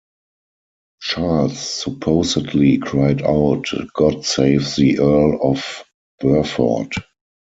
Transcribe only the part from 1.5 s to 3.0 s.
supposedly